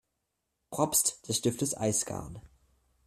[0.71, 2.41] Propst des Stiftes Eisgarn.